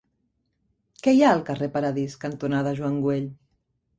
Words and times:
Què 1.07 1.13
hi 1.17 1.21
ha 1.25 1.33
al 1.33 1.43
carrer 1.51 1.69
Paradís 1.77 2.17
cantonada 2.25 2.75
Joan 2.79 2.99
Güell? 3.07 3.31